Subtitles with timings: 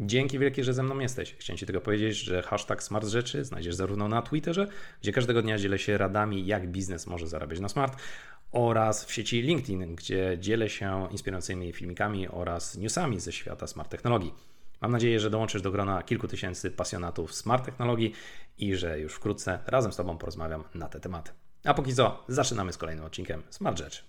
[0.00, 1.34] Dzięki wielkie, że ze mną jesteś.
[1.38, 4.66] Chciałem Ci tylko powiedzieć, że hashtag smart rzeczy znajdziesz zarówno na Twitterze,
[5.02, 7.96] gdzie każdego dnia dzielę się radami, jak biznes może zarabiać na smart,
[8.52, 14.34] oraz w sieci LinkedIn, gdzie dzielę się inspirującymi filmikami oraz newsami ze świata smart technologii.
[14.80, 18.12] Mam nadzieję, że dołączysz do grona kilku tysięcy pasjonatów smart technologii
[18.58, 21.30] i że już wkrótce razem z Tobą porozmawiam na te tematy.
[21.64, 24.02] A póki co, zaczynamy z kolejnym odcinkiem Smart Rzeczy.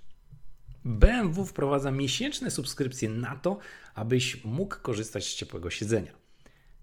[0.85, 3.57] BMW wprowadza miesięczne subskrypcje na to,
[3.95, 6.11] abyś mógł korzystać z ciepłego siedzenia.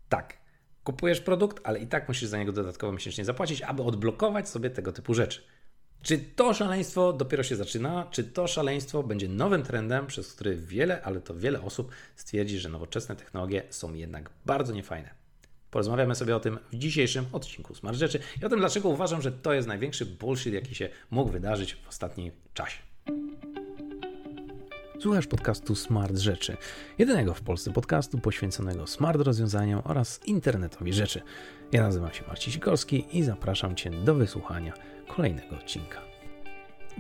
[0.09, 0.39] Tak,
[0.85, 4.93] kupujesz produkt, ale i tak musisz za niego dodatkowo miesięcznie zapłacić, aby odblokować sobie tego
[4.93, 5.40] typu rzeczy.
[6.03, 8.07] Czy to szaleństwo dopiero się zaczyna?
[8.11, 12.68] Czy to szaleństwo będzie nowym trendem, przez który wiele, ale to wiele osób stwierdzi, że
[12.68, 15.11] nowoczesne technologie są jednak bardzo niefajne?
[15.71, 19.32] Porozmawiamy sobie o tym w dzisiejszym odcinku Smart Rzeczy i o tym, dlaczego uważam, że
[19.32, 22.79] to jest największy bullshit, jaki się mógł wydarzyć w ostatnim czasie.
[25.00, 26.57] Słuchasz podcastu Smart Rzeczy,
[26.99, 31.23] jedynego w Polsce podcastu poświęconego smart rozwiązaniom oraz internetowi rzeczy.
[31.73, 34.73] Ja nazywam się Marcin Sikorski i zapraszam Cię do wysłuchania
[35.09, 36.09] kolejnego odcinka.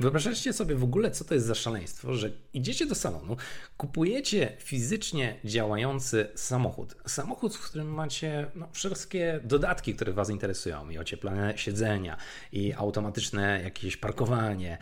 [0.00, 3.36] Wyobrażacie sobie w ogóle, co to jest za szaleństwo, że idziecie do salonu,
[3.76, 6.94] kupujecie fizycznie działający samochód.
[7.06, 10.90] Samochód, w którym macie no, wszystkie dodatki, które Was interesują.
[10.90, 12.16] I ocieplane siedzenia,
[12.52, 14.78] i automatyczne jakieś parkowanie,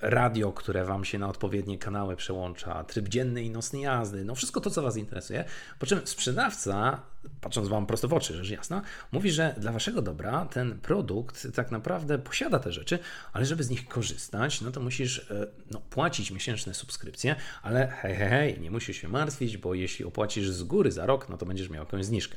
[0.00, 4.24] radio, które Wam się na odpowiednie kanały przełącza, tryb dzienny i nocny jazdy.
[4.24, 5.44] No wszystko to, co Was interesuje.
[5.78, 7.02] Po czym sprzedawca
[7.40, 11.70] patrząc Wam prosto w oczy, rzecz jasna, mówi, że dla Waszego dobra ten produkt tak
[11.70, 12.98] naprawdę posiada te rzeczy,
[13.32, 18.16] ale żeby z nich korzystać, no to musisz e, no, płacić miesięczne subskrypcje, ale hej,
[18.16, 21.46] hej, hej, nie musisz się martwić, bo jeśli opłacisz z góry za rok, no to
[21.46, 22.36] będziesz miał jakąś zniżkę.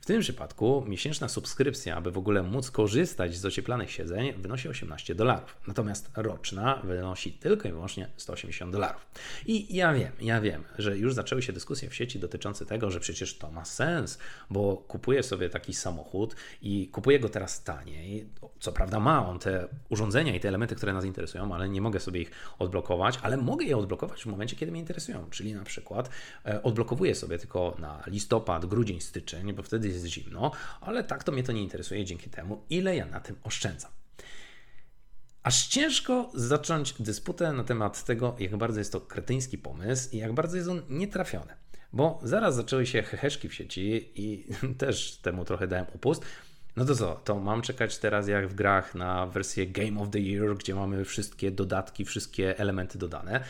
[0.00, 5.14] W tym przypadku miesięczna subskrypcja, aby w ogóle móc korzystać z ocieplanych siedzeń, wynosi 18
[5.14, 5.56] dolarów.
[5.66, 9.06] Natomiast roczna wynosi tylko i wyłącznie 180 dolarów.
[9.46, 13.00] I ja wiem, ja wiem, że już zaczęły się dyskusje w sieci dotyczące tego, że
[13.00, 14.18] przecież to ma sens,
[14.50, 18.28] bo kupuję sobie taki samochód i kupuję go teraz taniej.
[18.60, 22.00] Co prawda ma on te urządzenia i te elementy, które nas interesują, ale nie mogę
[22.00, 25.26] sobie ich odblokować, ale mogę je odblokować w momencie, kiedy mnie interesują.
[25.30, 26.10] Czyli na przykład
[26.46, 31.32] e, odblokowuję sobie tylko na listopad, grudzień, styczeń, bo wtedy jest zimno, ale tak to
[31.32, 33.90] mnie to nie interesuje dzięki temu, ile ja na tym oszczędzam.
[35.46, 40.32] Aż ciężko zacząć dysputę na temat tego, jak bardzo jest to kretyński pomysł i jak
[40.32, 41.56] bardzo jest on nietrafiony.
[41.96, 44.44] Bo zaraz zaczęły się heheszki w sieci i
[44.78, 46.24] też temu trochę dałem upust.
[46.76, 50.18] No to co, to mam czekać teraz jak w grach na wersję Game of the
[50.18, 53.40] Year, gdzie mamy wszystkie dodatki, wszystkie elementy dodane.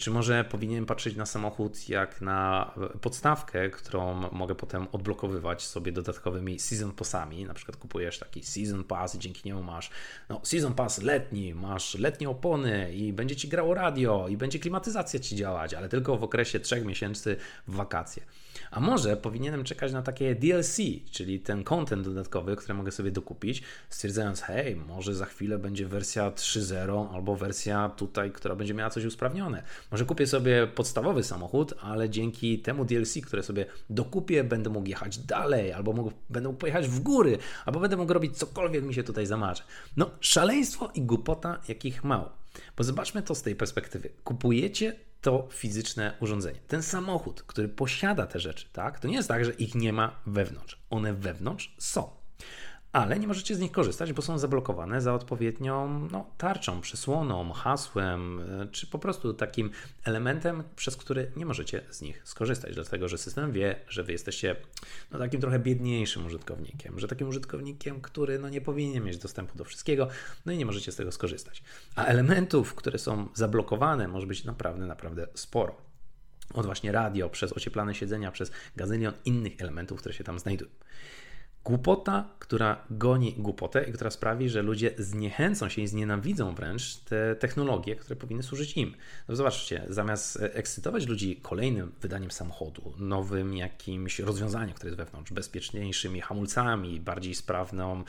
[0.00, 6.58] Czy może powinienem patrzeć na samochód jak na podstawkę, którą mogę potem odblokowywać sobie dodatkowymi
[6.58, 7.44] season passami.
[7.44, 9.90] Na przykład kupujesz taki season pass i dzięki niemu masz
[10.28, 15.20] no, season pass letni, masz letnie opony i będzie ci grało radio i będzie klimatyzacja
[15.20, 17.36] ci działać, ale tylko w okresie trzech miesięcy
[17.68, 18.22] w wakacje.
[18.70, 20.76] A może powinienem czekać na takie DLC,
[21.10, 26.30] czyli ten content dodatkowy, który mogę sobie dokupić, stwierdzając, hej, może za chwilę będzie wersja
[26.30, 29.62] 3.0 albo wersja tutaj, która będzie miała coś usprawnione.
[29.90, 35.18] Może kupię sobie podstawowy samochód, ale dzięki temu DLC, które sobie dokupię, będę mógł jechać
[35.18, 39.04] dalej, albo mógł, będę mógł pojechać w góry, albo będę mógł robić cokolwiek mi się
[39.04, 39.62] tutaj zamarzy.
[39.96, 42.30] No, szaleństwo i głupota, jakich mało.
[42.76, 44.10] Bo zobaczmy to z tej perspektywy.
[44.24, 46.58] Kupujecie to fizyczne urządzenie.
[46.68, 50.20] Ten samochód, który posiada te rzeczy, tak, to nie jest tak, że ich nie ma
[50.26, 50.78] wewnątrz.
[50.90, 52.10] One wewnątrz są
[52.94, 58.40] ale nie możecie z nich korzystać, bo są zablokowane za odpowiednią no, tarczą, przesłoną, hasłem,
[58.40, 59.70] e, czy po prostu takim
[60.04, 64.56] elementem, przez który nie możecie z nich skorzystać, dlatego że system wie, że wy jesteście
[65.10, 69.64] no, takim trochę biedniejszym użytkownikiem, że takim użytkownikiem, który no, nie powinien mieć dostępu do
[69.64, 70.08] wszystkiego,
[70.46, 71.62] no i nie możecie z tego skorzystać.
[71.96, 75.76] A elementów, które są zablokowane, może być naprawdę, naprawdę sporo
[76.54, 80.70] od właśnie radio, przez ocieplane siedzenia, przez gazylion innych elementów, które się tam znajdują.
[81.64, 87.36] Głupota, która goni głupotę i która sprawi, że ludzie zniechęcą się i znienawidzą wręcz te
[87.36, 88.94] technologie, które powinny służyć im.
[89.28, 96.20] No zobaczcie, zamiast ekscytować ludzi kolejnym wydaniem samochodu, nowym jakimś rozwiązaniem, które jest wewnątrz, bezpieczniejszymi
[96.20, 98.04] hamulcami, bardziej sprawną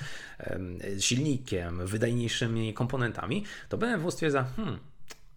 [0.99, 4.79] silnikiem, wydajniejszymi komponentami, to BMW stwierdza, hmm,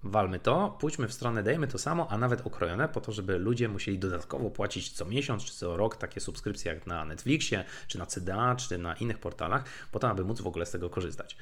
[0.02, 3.68] walmy to, pójdźmy w stronę, dajmy to samo, a nawet okrojone, po to, żeby ludzie
[3.68, 8.06] musieli dodatkowo płacić co miesiąc czy co rok takie subskrypcje jak na Netflixie, czy na
[8.06, 11.36] CDA, czy na innych portalach, po to, aby móc w ogóle z tego korzystać.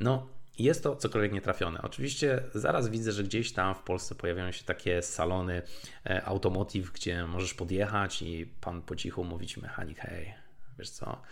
[0.00, 0.26] No,
[0.58, 1.82] jest to cokolwiek nietrafione.
[1.82, 5.62] Oczywiście zaraz widzę, że gdzieś tam w Polsce pojawiają się takie salony
[6.06, 10.34] e, automotive, gdzie możesz podjechać i pan po cichu mówić mechanik, hej,
[10.78, 11.22] wiesz co,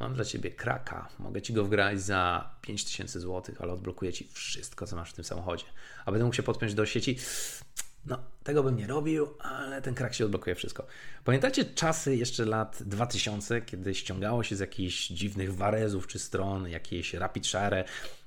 [0.00, 1.08] Mam dla ciebie kraka.
[1.18, 5.24] Mogę ci go wgrać za 5000 zł, ale odblokuję ci wszystko, co masz w tym
[5.24, 5.64] samochodzie.
[6.04, 7.18] A będę mógł się podpiąć do sieci.
[8.06, 10.86] No, tego bym nie robił, ale ten krak się odblokuje wszystko.
[11.24, 17.14] Pamiętacie czasy jeszcze lat 2000, kiedy ściągało się z jakichś dziwnych warezów czy stron jakieś
[17.14, 17.84] rapid share e,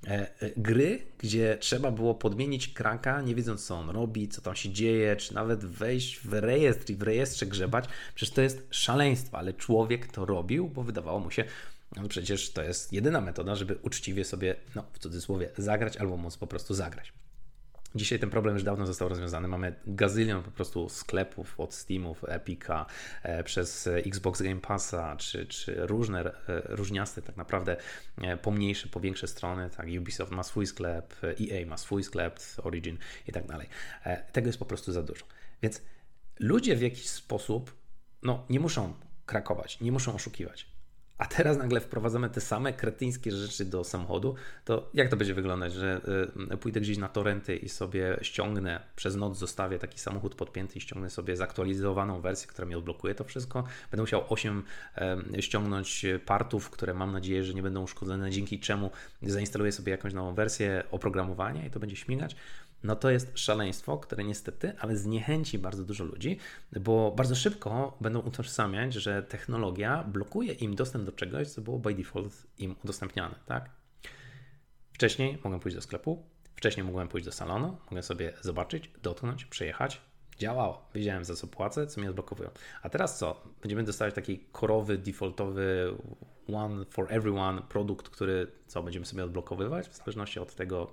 [0.08, 4.70] e, gry, gdzie trzeba było podmienić kraka, nie wiedząc co on robi, co tam się
[4.70, 7.86] dzieje, czy nawet wejść w rejestr i w rejestrze grzebać.
[8.16, 11.44] Przecież to jest szaleństwo, ale człowiek to robił, bo wydawało mu się,
[11.96, 16.38] no przecież to jest jedyna metoda, żeby uczciwie sobie, no w cudzysłowie, zagrać albo móc
[16.38, 17.14] po prostu zagrać.
[17.96, 19.48] Dzisiaj ten problem już dawno został rozwiązany.
[19.48, 22.86] Mamy gazylion po prostu sklepów od Steamów, Epica,
[23.24, 26.34] e, przez Xbox Game Passa, czy, czy różne, e,
[26.66, 27.78] różniaste tak naprawdę
[28.22, 29.70] e, pomniejsze, powiększe strony.
[29.70, 32.98] Tak, Ubisoft ma swój sklep, EA ma swój sklep, Origin
[33.28, 33.68] i tak dalej.
[34.32, 35.26] Tego jest po prostu za dużo.
[35.62, 35.82] Więc
[36.40, 37.74] ludzie w jakiś sposób
[38.24, 38.94] no, nie muszą
[39.26, 40.77] krakować, nie muszą oszukiwać
[41.18, 44.36] a teraz nagle wprowadzamy te same kretyńskie rzeczy do samochodu,
[44.66, 46.02] to jak to będzie wyglądać, że
[46.54, 50.82] y, pójdę gdzieś na torenty i sobie ściągnę, przez noc zostawię taki samochód podpięty i
[50.82, 53.64] ściągnę sobie zaktualizowaną wersję, która mi odblokuje to wszystko.
[53.92, 54.64] Będę musiał 8
[55.40, 58.92] ściągnąć partów, które mam nadzieję, że nie będą uszkodzone, dzięki czemu
[59.22, 62.36] zainstaluję sobie jakąś nową wersję oprogramowania i to będzie śmigać
[62.84, 66.38] no to jest szaleństwo, które niestety, ale zniechęci bardzo dużo ludzi,
[66.80, 71.94] bo bardzo szybko będą utożsamiać, że technologia blokuje im dostęp do czegoś, co było by
[71.94, 73.70] default im udostępniane, tak?
[74.94, 76.24] Wcześniej mogłem pójść do sklepu,
[76.56, 80.02] wcześniej mogłem pójść do salonu, mogłem sobie zobaczyć, dotknąć, przejechać.
[80.38, 80.90] Działało.
[80.96, 82.50] Wiedziałem za co płacę, co mnie odblokowują.
[82.82, 83.42] A teraz co?
[83.62, 85.94] Będziemy dostawać taki korowy, defaultowy
[86.54, 90.92] one for everyone produkt, który co będziemy sobie odblokowywać w zależności od tego,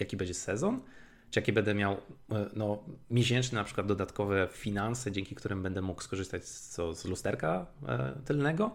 [0.00, 0.80] jaki będzie sezon
[1.30, 6.02] czy jakie będę miał e, no, miesięczne na przykład dodatkowe finanse, dzięki którym będę mógł
[6.02, 8.74] skorzystać z, co, z lusterka e, tylnego.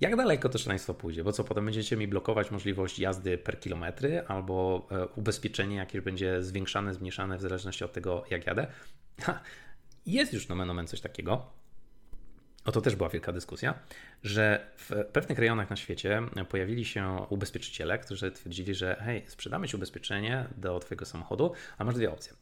[0.00, 1.24] Jak daleko to szaleństwo pójdzie?
[1.24, 6.42] Bo co, potem będziecie mi blokować możliwość jazdy per kilometry albo e, ubezpieczenie jakieś będzie
[6.42, 8.66] zwiększane, zmniejszane w zależności od tego, jak jadę?
[9.20, 9.40] Ha,
[10.06, 11.52] jest już nomen omen coś takiego,
[12.64, 13.74] o to też była wielka dyskusja,
[14.22, 19.76] że w pewnych rejonach na świecie pojawili się ubezpieczyciele, którzy twierdzili, że hej, sprzedamy Ci
[19.76, 22.32] ubezpieczenie do Twojego samochodu, a masz dwie opcje.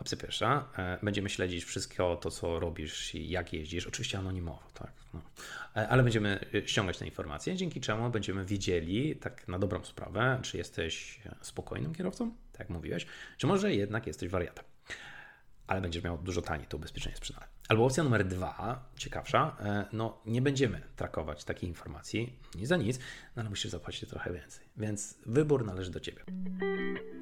[0.00, 4.92] Opcja pierwsza, e, będziemy śledzić wszystko to, co robisz i jak jeździsz, oczywiście anonimowo, tak,
[5.14, 5.20] no.
[5.76, 10.38] E, ale będziemy e, ściągać te informacje, dzięki czemu będziemy wiedzieli, tak na dobrą sprawę,
[10.42, 13.06] czy jesteś spokojnym kierowcą, tak jak mówiłeś,
[13.36, 14.64] czy może jednak jesteś wariatem.
[15.66, 17.59] Ale będziesz miał dużo taniej to ubezpieczenie sprzedane.
[17.70, 22.98] Albo opcja numer dwa, ciekawsza, e, no nie będziemy trakować takich informacji, nic za nic,
[23.36, 24.66] no ale musisz zapłacić trochę więcej.
[24.76, 26.24] Więc wybór należy do Ciebie.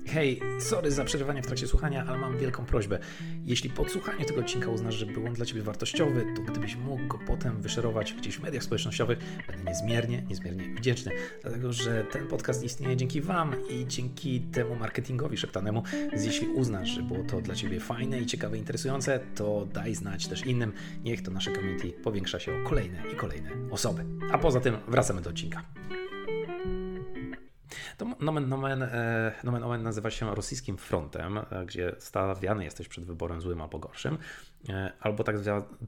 [0.06, 2.98] Hej, sorry za przerywanie w trakcie słuchania, ale mam wielką prośbę.
[3.44, 7.06] Jeśli po słuchaniu tego odcinka uznasz, że był on dla Ciebie wartościowy, to gdybyś mógł
[7.06, 11.12] go potem wyszerować gdzieś w mediach społecznościowych, będę niezmiernie, niezmiernie wdzięczny.
[11.42, 15.82] Dlatego, że ten podcast istnieje dzięki Wam i dzięki temu marketingowi szeptanemu.
[16.12, 20.26] Więc jeśli uznasz, że było to dla Ciebie fajne i ciekawe, interesujące, to daj znać
[20.26, 20.72] też innym.
[21.04, 24.04] Niech to nasze community powiększa się o kolejne i kolejne osoby.
[24.32, 25.64] A poza tym wracamy do odcinka.
[27.96, 33.04] To nomen, nomen, e, nomen omen nazywa się rosyjskim frontem, e, gdzie stawiany jesteś przed
[33.04, 34.18] wyborem złym albo gorszym,
[34.68, 35.36] e, albo tak,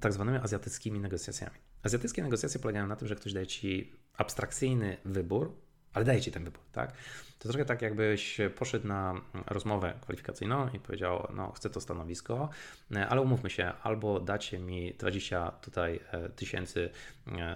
[0.01, 1.57] tak zwanymi azjatyckimi negocjacjami.
[1.83, 5.57] Azjatyckie negocjacje polegają na tym, że ktoś daje ci abstrakcyjny wybór,
[5.95, 6.93] ale daje ci ten wybór, tak?
[7.39, 12.49] To trochę tak, jakbyś poszedł na rozmowę kwalifikacyjną i powiedział, no chcę to stanowisko,
[13.09, 16.01] ale umówmy się, albo dacie mi 20 tutaj
[16.37, 16.91] tysięcy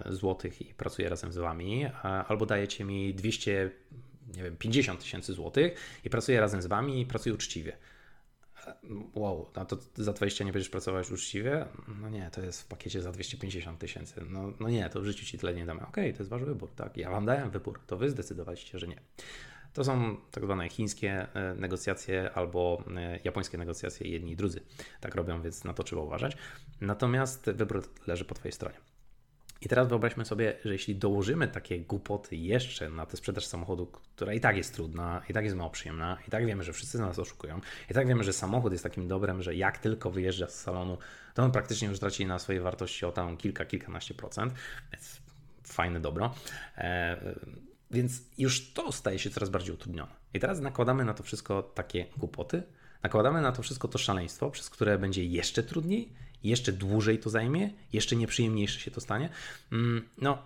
[0.06, 1.86] złotych i pracuję razem z wami,
[2.28, 3.70] albo dajecie mi 200
[4.36, 7.76] nie wiem, 50 tysięcy złotych i pracuję razem z Wami i pracuję uczciwie.
[9.14, 11.66] Wow, a to za 20 nie będziesz pracować uczciwie?
[12.00, 14.24] No nie, to jest w pakiecie za 250 tysięcy.
[14.30, 15.80] No, no nie, to w życiu Ci tyle nie damy.
[15.80, 16.96] Okej, okay, to jest Wasz wybór, tak?
[16.96, 19.00] Ja Wam dałem wybór, to Wy zdecydowaliście, że nie.
[19.72, 24.60] To są tak zwane chińskie e, negocjacje albo e, japońskie negocjacje, jedni i drudzy
[25.00, 26.36] tak robią, więc na to trzeba uważać.
[26.80, 28.93] Natomiast wybór leży po Twojej stronie.
[29.64, 34.32] I teraz wyobraźmy sobie, że jeśli dołożymy takie głupoty jeszcze na tę sprzedaż samochodu, która
[34.32, 37.18] i tak jest trudna, i tak jest mało przyjemna, i tak wiemy, że wszyscy nas
[37.18, 40.98] oszukują, i tak wiemy, że samochód jest takim dobrem, że jak tylko wyjeżdża z salonu,
[41.34, 44.54] to on praktycznie już traci na swojej wartości o tam kilka, kilkanaście procent,
[44.92, 45.20] więc
[45.62, 46.34] fajne dobro.
[46.78, 47.16] E,
[47.90, 50.12] więc już to staje się coraz bardziej utrudnione.
[50.34, 52.62] I teraz nakładamy na to wszystko takie głupoty,
[53.02, 56.12] nakładamy na to wszystko to szaleństwo, przez które będzie jeszcze trudniej
[56.44, 59.28] jeszcze dłużej to zajmie, jeszcze nieprzyjemniejsze się to stanie.
[59.72, 60.38] Mm, no,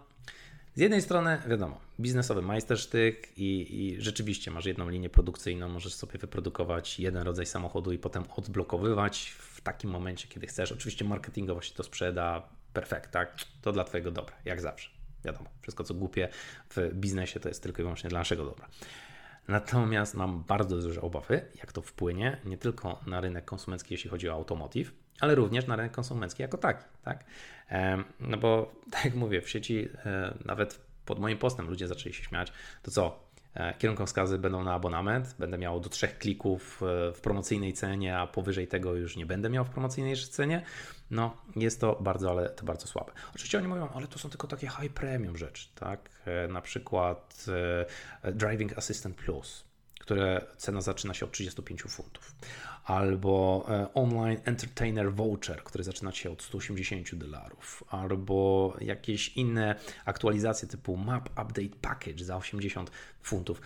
[0.75, 6.19] z jednej strony, wiadomo, biznesowy majstersztyk i, i rzeczywiście masz jedną linię produkcyjną, możesz sobie
[6.19, 10.73] wyprodukować jeden rodzaj samochodu i potem odblokowywać w takim momencie, kiedy chcesz.
[10.73, 13.37] Oczywiście marketingowo się to sprzeda, perfekt, tak?
[13.63, 14.91] To dla Twojego dobra, jak zawsze.
[15.25, 16.29] Wiadomo, wszystko co głupie
[16.71, 18.69] w biznesie to jest tylko i wyłącznie dla naszego dobra.
[19.49, 24.29] Natomiast mam bardzo duże obawy, jak to wpłynie nie tylko na rynek konsumencki, jeśli chodzi
[24.29, 26.85] o automotive, ale również na rynek konsumencki jako taki.
[27.03, 27.25] Tak?
[28.21, 32.25] No bo, tak jak mówię, w sieci e, nawet pod moim postem ludzie zaczęli się
[32.25, 37.21] śmiać, to co, E, kierunkowskazy będą na abonament, będę miał do trzech klików e, w
[37.21, 40.63] promocyjnej cenie, a powyżej tego już nie będę miał w promocyjnej cenie.
[41.11, 43.13] No, jest to bardzo, ale to bardzo słabe.
[43.35, 46.11] Oczywiście oni mówią, ale to są tylko takie high premium rzeczy, tak?
[46.49, 47.47] Na przykład
[48.33, 49.69] Driving Assistant Plus
[50.09, 52.35] które cena zaczyna się od 35 funtów.
[52.89, 57.85] Albo e, Online Entertainer Voucher, który zaczyna się od 180 dolarów.
[57.89, 62.91] Albo jakieś inne aktualizacje typu Map Update Package za 80
[63.23, 63.61] funtów.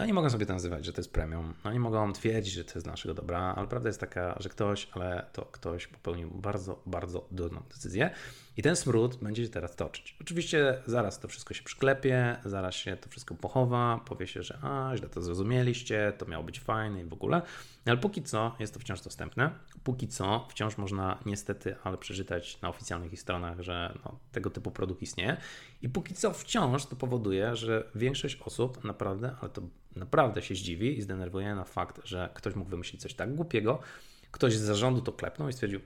[0.00, 1.54] Oni mogą sobie to nazywać, że to jest premium.
[1.64, 5.26] Oni mogą twierdzić, że to jest naszego dobra, ale prawda jest taka, że ktoś, ale
[5.32, 8.10] to ktoś popełnił bardzo, bardzo durną decyzję
[8.56, 10.16] i ten smród będzie się teraz toczyć.
[10.20, 14.92] Oczywiście zaraz to wszystko się przyklepie, zaraz się to wszystko pochowa, powie się, że a,
[14.96, 17.42] źle to zrozumieliście, to miało być fajne i w ogóle,
[17.86, 19.50] ale póki co jest to wciąż dostępne.
[19.84, 25.02] Póki co wciąż można niestety, ale przeczytać na oficjalnych stronach, że no, tego typu produkt
[25.02, 25.36] istnieje
[25.82, 29.62] i póki co wciąż to powoduje, że większość osób naprawdę, ale to
[29.96, 33.78] naprawdę się zdziwi i zdenerwuje na fakt, że ktoś mógł wymyślić coś tak głupiego,
[34.30, 35.80] ktoś z zarządu to klepnął i stwierdził,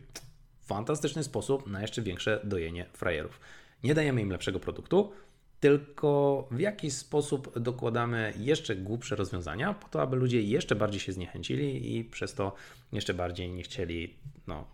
[0.66, 3.40] fantastyczny sposób na jeszcze większe dojenie frajerów.
[3.85, 5.12] Nie dajemy im lepszego produktu,
[5.61, 11.12] tylko w jakiś sposób dokładamy jeszcze głupsze rozwiązania, po to, aby ludzie jeszcze bardziej się
[11.12, 12.54] zniechęcili i przez to
[12.92, 14.14] jeszcze bardziej nie chcieli
[14.46, 14.66] no,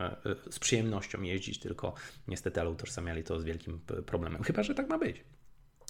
[0.00, 0.16] e, e,
[0.50, 1.94] z przyjemnością jeździć, tylko
[2.28, 4.42] niestety ale utożsamiali to z wielkim problemem.
[4.42, 5.24] Chyba, że tak ma być.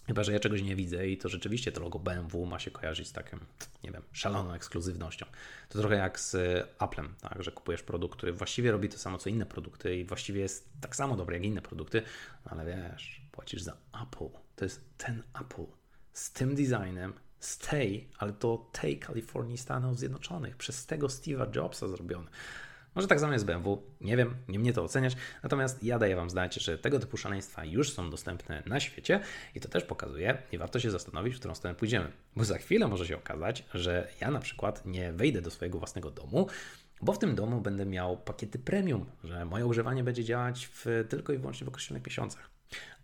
[0.08, 3.08] Chyba, że ja czegoś nie widzę i to rzeczywiście to logo BMW ma się kojarzyć
[3.08, 3.38] z taką,
[3.84, 5.26] nie wiem, szaloną ekskluzywnością.
[5.68, 6.36] To trochę jak z
[6.78, 10.40] Applem, tak, że kupujesz produkt, który właściwie robi to samo co inne produkty i właściwie
[10.40, 12.02] jest tak samo dobry jak inne produkty,
[12.44, 14.28] no ale wiesz, płacisz za Apple.
[14.56, 15.66] To jest ten Apple
[16.12, 21.88] z tym designem, z tej, ale to tej Kalifornii Stanów Zjednoczonych, przez tego Steve'a Jobsa
[21.88, 22.30] zrobiony.
[22.98, 26.30] Może tak samo jest BMW, nie wiem, nie mnie to oceniać, natomiast ja daję Wam
[26.30, 29.20] znać, że tego typu szaleństwa już są dostępne na świecie
[29.54, 32.12] i to też pokazuje i warto się zastanowić, w którą stronę pójdziemy.
[32.36, 36.10] Bo za chwilę może się okazać, że ja na przykład nie wejdę do swojego własnego
[36.10, 36.46] domu,
[37.02, 41.32] bo w tym domu będę miał pakiety premium, że moje używanie będzie działać w, tylko
[41.32, 42.50] i wyłącznie w określonych miesiącach.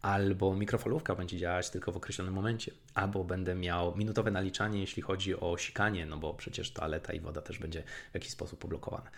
[0.02, 5.40] Albo mikrofalówka będzie działać tylko w określonym momencie, albo będę miał minutowe naliczanie, jeśli chodzi
[5.40, 9.10] o sikanie, no bo przecież toaleta i woda też będzie w jakiś sposób poblokowana.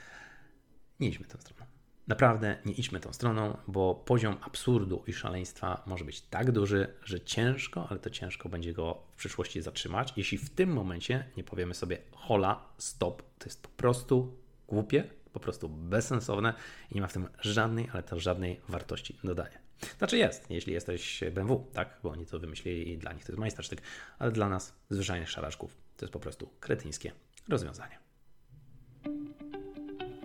[1.00, 1.66] Nie idźmy tą stroną.
[2.06, 7.20] Naprawdę nie idźmy tą stroną, bo poziom absurdu i szaleństwa może być tak duży, że
[7.20, 11.74] ciężko, ale to ciężko będzie go w przyszłości zatrzymać, jeśli w tym momencie nie powiemy
[11.74, 14.36] sobie hola, stop, to jest po prostu
[14.68, 16.54] głupie, po prostu bezsensowne
[16.90, 19.58] i nie ma w tym żadnej, ale też żadnej wartości dodania.
[19.98, 23.40] Znaczy jest, jeśli jesteś BMW, tak, bo oni to wymyślili i dla nich to jest
[23.40, 23.82] majstersztyk,
[24.18, 27.12] ale dla nas, zwyczajnych szaraczków, to jest po prostu kretyńskie
[27.48, 28.05] rozwiązanie.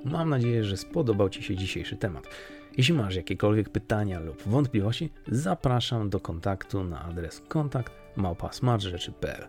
[0.05, 2.27] Mam nadzieję, że spodobał Ci się dzisiejszy temat.
[2.77, 9.47] Jeśli masz jakiekolwiek pytania lub wątpliwości, zapraszam do kontaktu na adres kontakt małpa.smartrzeczy.pl.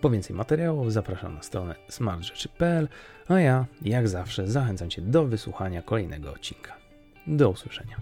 [0.00, 2.88] Po więcej materiałów zapraszam na stronę smartrzeczy.pl,
[3.28, 6.76] a ja, jak zawsze, zachęcam Cię do wysłuchania kolejnego odcinka.
[7.26, 7.96] Do usłyszenia.